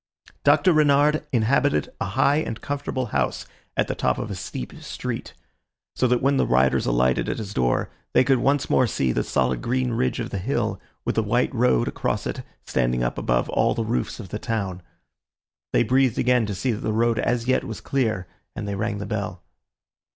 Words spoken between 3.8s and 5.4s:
the top of a steep street,